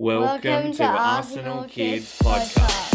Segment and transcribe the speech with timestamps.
[0.00, 2.94] Welcome, to, Arsenal Kids Podcast.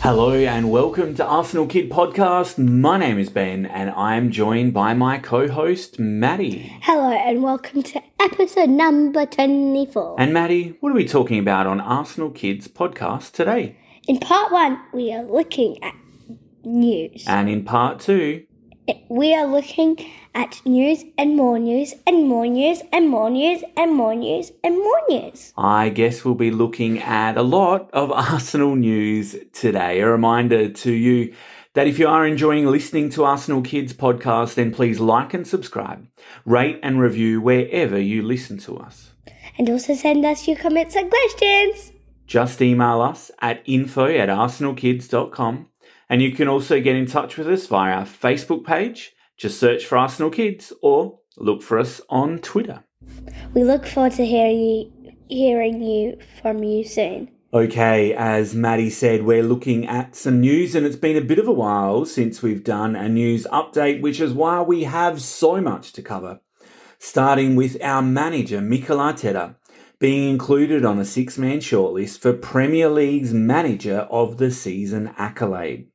[0.00, 2.56] Hello and welcome to Arsenal Kid Podcast.
[2.56, 6.74] My name is Ben and I am joined by my co-host Madi.
[6.80, 10.18] Hello and welcome to episode number 24.
[10.18, 13.76] And Madi, what are we talking about on Arsenal Kids Podcast today?
[14.08, 15.94] In part one, we are looking at
[16.64, 17.24] news.
[17.26, 18.46] And in part two,
[19.08, 19.98] We are looking
[20.34, 24.76] at news and more news and more news and more news and more news and
[24.76, 25.52] more news.
[25.56, 30.00] I guess we'll be looking at a lot of Arsenal news today.
[30.00, 31.34] A reminder to you
[31.74, 36.06] that if you are enjoying listening to Arsenal Kids podcast, then please like and subscribe,
[36.44, 39.12] rate and review wherever you listen to us.
[39.58, 41.92] And also send us your comments and questions.
[42.26, 45.68] Just email us at info at arsenalkids.com.
[46.12, 49.14] And you can also get in touch with us via our Facebook page.
[49.38, 52.84] Just search for Arsenal Kids or look for us on Twitter.
[53.54, 57.30] We look forward to hearing you, hearing you from you soon.
[57.54, 61.48] Okay, as Madi said, we're looking at some news, and it's been a bit of
[61.48, 65.94] a while since we've done a news update, which is why we have so much
[65.94, 66.40] to cover.
[66.98, 69.56] Starting with our manager, Mikel Arteta,
[69.98, 75.88] being included on a six man shortlist for Premier League's Manager of the Season accolade.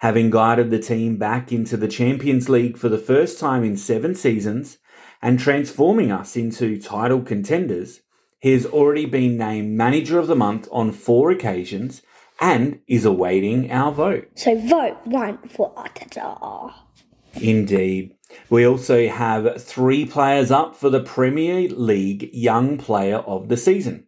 [0.00, 4.14] Having guided the team back into the Champions League for the first time in seven
[4.14, 4.78] seasons
[5.20, 8.00] and transforming us into title contenders,
[8.38, 12.00] he has already been named Manager of the Month on four occasions
[12.40, 14.28] and is awaiting our vote.
[14.36, 16.72] So vote one for Arteta.
[17.34, 18.14] Indeed.
[18.48, 24.06] We also have three players up for the Premier League Young Player of the Season,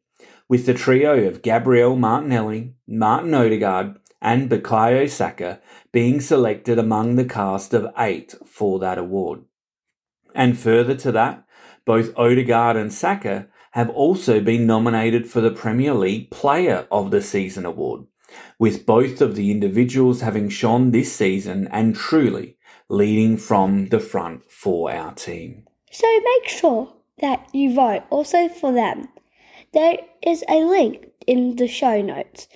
[0.48, 7.24] with the trio of Gabriel Martinelli, Martin Odegaard, and Bukayo Saka being selected among the
[7.24, 9.40] cast of eight for that award.
[10.34, 11.44] And further to that,
[11.84, 17.20] both Odegaard and Saka have also been nominated for the Premier League Player of the
[17.20, 18.04] Season award,
[18.58, 22.56] with both of the individuals having shone this season and truly
[22.88, 25.64] leading from the front for our team.
[25.90, 29.08] So make sure that you vote also for them.
[29.72, 32.46] There is a link in the show notes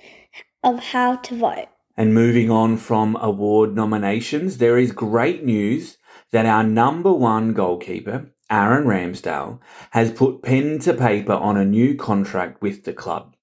[0.63, 1.67] of how to vote.
[1.95, 5.97] And moving on from award nominations, there is great news
[6.31, 9.59] that our number one goalkeeper, Aaron Ramsdale,
[9.91, 13.35] has put pen to paper on a new contract with the club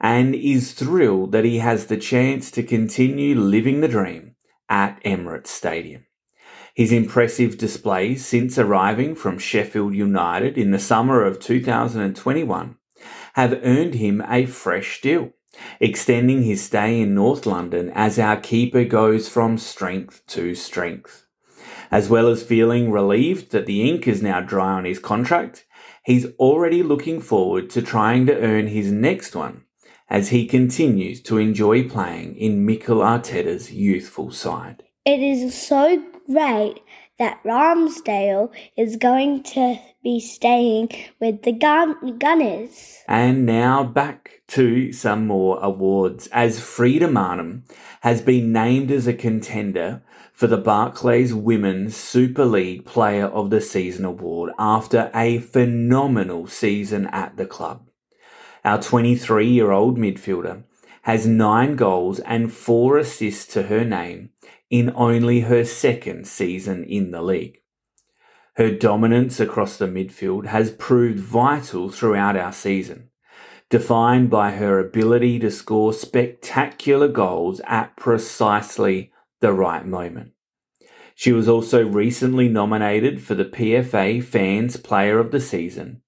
[0.00, 4.34] and is thrilled that he has the chance to continue living the dream
[4.68, 6.04] at Emirates Stadium.
[6.74, 12.76] His impressive displays since arriving from Sheffield United in the summer of 2021
[13.34, 15.30] have earned him a fresh deal,
[15.80, 21.26] extending his stay in North London as our keeper goes from strength to strength.
[21.90, 25.64] As well as feeling relieved that the ink is now dry on his contract,
[26.04, 29.64] he's already looking forward to trying to earn his next one
[30.08, 34.82] as he continues to enjoy playing in Mikel Arteta's youthful side.
[35.04, 36.80] It is so great
[37.18, 42.98] that Ramsdale is going to be staying with the gun- Gunners.
[43.08, 47.62] And now back to some more awards, as Frida Maanum
[48.02, 50.02] has been named as a contender
[50.32, 57.06] for the Barclays Women's Super League Player of the Season award after a phenomenal season
[57.06, 57.88] at the club.
[58.64, 60.64] Our 23 year old midfielder
[61.04, 64.30] has nine goals and four assists to her name
[64.70, 67.60] in only her second season in the league.
[68.56, 73.10] Her dominance across the midfield has proved vital throughout our season,
[73.68, 80.32] defined by her ability to score spectacular goals at precisely the right moment.
[81.14, 86.00] She was also recently nominated for the PFA Fans Player of the Season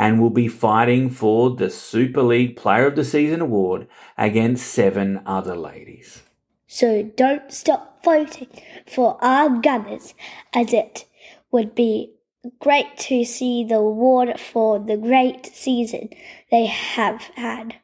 [0.00, 5.20] and will be fighting for the Super League Player of the Season award against seven
[5.26, 6.22] other ladies.
[6.66, 8.48] So don't stop voting
[8.86, 10.14] for our Gunners,
[10.54, 11.04] as it
[11.52, 12.14] would be
[12.60, 16.08] great to see the award for the great season
[16.50, 17.76] they have had.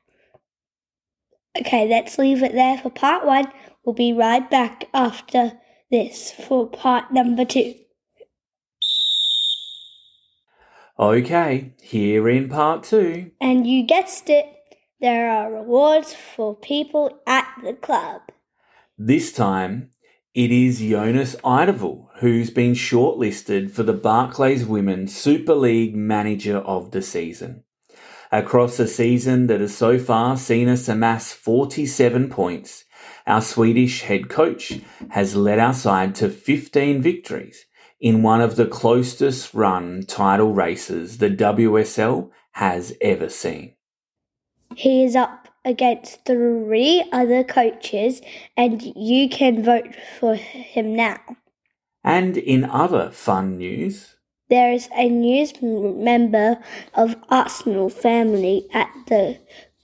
[1.61, 3.53] Okay, let's leave it there for part one.
[3.85, 5.53] We'll be right back after
[5.91, 7.75] this for part number two.
[10.99, 13.31] Okay, here in part two.
[13.39, 14.47] And you guessed it,
[14.99, 18.23] there are rewards for people at the club.
[18.97, 19.91] This time,
[20.35, 26.93] it is Jonas Eidevall who's been shortlisted for the Barclays Women's Super League Manager of
[26.93, 27.65] the Season.
[28.33, 32.85] Across a season that has so far seen us amass 47 points
[33.27, 37.67] Our Swedish head coach has led our side to 15 victories
[38.01, 43.75] in one of the closest run title races the WSL has ever seen.
[44.75, 48.23] He is up against three other coaches,
[48.57, 51.19] and you can vote for him now.
[52.05, 54.17] And in other fun news,
[54.49, 56.59] there is a news member
[56.95, 59.41] of Arsenal family at the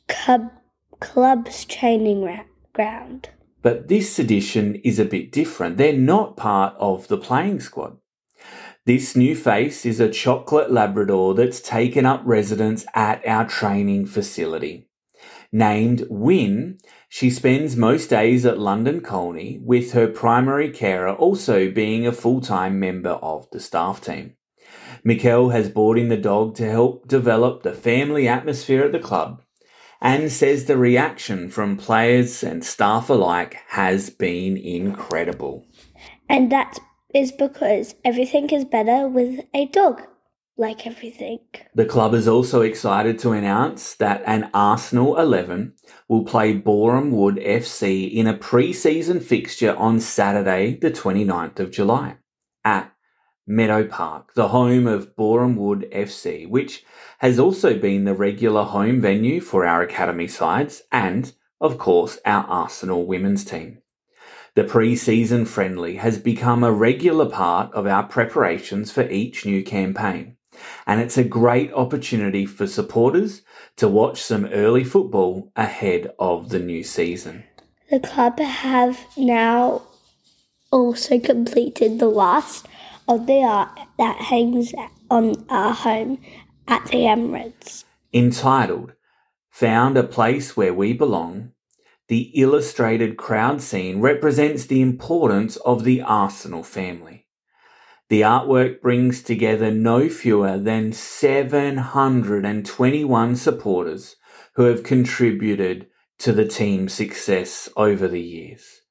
[0.08, 0.52] club,
[1.00, 3.30] club's training ground.
[3.60, 5.78] But this edition is a bit different.
[5.78, 7.98] They're not part of the playing squad.
[8.84, 14.88] This new face is a chocolate Labrador that's taken up residence at our training facility.
[15.52, 22.08] Named Win, she spends most days at London Colney, with her primary carer also being
[22.08, 24.34] a full time member of the staff team.
[25.04, 29.42] Mikel has brought in the dog to help develop the family atmosphere at the club
[30.00, 35.68] and says the reaction from players and staff alike has been incredible.
[36.28, 36.80] And that's
[37.14, 40.02] is because everything is better with a dog,
[40.56, 41.40] like everything.
[41.74, 45.74] The club is also excited to announce that an Arsenal 11
[46.08, 51.70] will play Boreham Wood FC in a pre season fixture on Saturday, the 29th of
[51.70, 52.16] July,
[52.64, 52.92] at
[53.46, 56.84] Meadow Park, the home of Boreham Wood FC, which
[57.18, 62.44] has also been the regular home venue for our academy sides and, of course, our
[62.44, 63.81] Arsenal women's team.
[64.54, 70.36] The pre-season friendly has become a regular part of our preparations for each new campaign.
[70.86, 73.42] And it's a great opportunity for supporters
[73.76, 77.44] to watch some early football ahead of the new season.
[77.90, 79.82] The club have now
[80.70, 82.66] also completed the last
[83.08, 84.74] of the art that hangs
[85.10, 86.18] on our home
[86.68, 87.84] at the Emirates.
[88.12, 88.92] Entitled,
[89.50, 91.52] Found a Place Where We Belong,
[92.12, 97.26] the illustrated crowd scene represents the importance of the Arsenal family.
[98.10, 104.16] The artwork brings together no fewer than 721 supporters
[104.56, 105.86] who have contributed
[106.18, 108.82] to the team's success over the years,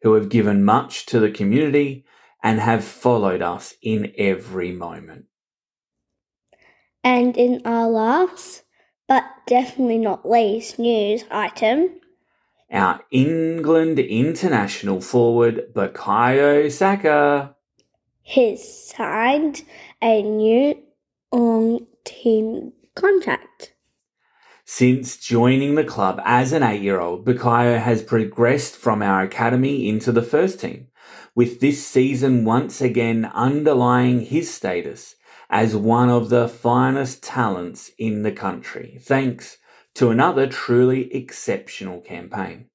[0.00, 2.06] who have given much to the community
[2.42, 5.26] and have followed us in every moment.
[7.04, 8.62] And in our last,
[9.06, 12.00] but definitely not least news item,
[12.72, 17.54] our England international forward Bukayo Saka.
[18.22, 19.62] He's signed
[20.00, 20.76] a new
[21.32, 23.74] long team contract.
[24.64, 29.88] Since joining the club as an eight year old, Bukayo has progressed from our academy
[29.88, 30.86] into the first team,
[31.34, 35.16] with this season once again underlying his status
[35.50, 39.58] as one of the finest talents in the country, thanks
[39.94, 42.66] to another truly exceptional campaign.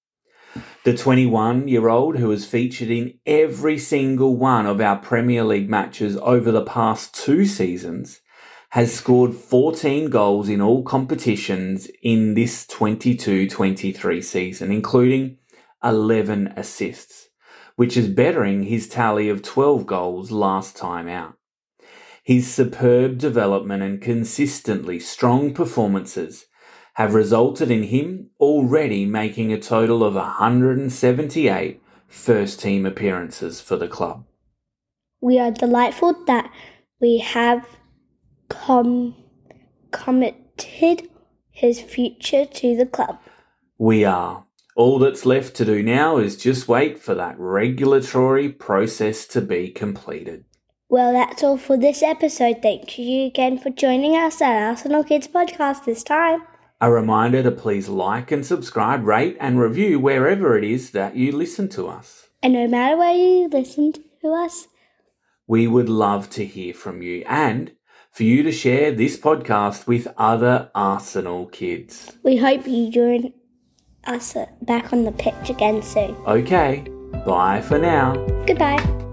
[0.84, 5.70] The 21 year old who has featured in every single one of our Premier League
[5.70, 8.22] matches over the past two seasons
[8.70, 15.38] has scored 14 goals in all competitions in this 22 23 season, including
[15.84, 17.30] 11 assists,
[17.76, 21.36] which is bettering his tally of 12 goals last time out.
[22.24, 26.48] His superb development and consistently strong performances
[26.96, 33.88] have resulted in him already making a total of 178 first team appearances for the
[33.88, 34.26] club.
[35.22, 36.50] We are delightful that
[37.02, 37.68] we have
[38.48, 39.16] com-
[39.92, 41.10] committed
[41.52, 43.20] his future to the club.
[43.78, 44.46] We are.
[44.78, 49.70] All that's left to do now is just wait for that regulatory process to be
[49.70, 50.46] completed.
[50.88, 52.62] Well, that's all for this episode.
[52.62, 56.44] Thank you again for joining us at Arsenal Kids Podcast this time.
[56.82, 61.32] A reminder to please like and subscribe, rate and review wherever it is that you
[61.32, 62.28] listen to us.
[62.44, 64.68] And no matter where you listen to us,
[65.48, 67.72] we would love to hear from you and
[68.12, 72.12] for you to share this podcast with other Arsenal kids.
[72.24, 73.34] We hope you join
[74.06, 76.16] us back on the pitch again soon.
[76.28, 76.86] Okay,
[77.26, 78.16] bye for now.
[78.46, 79.05] Goodbye.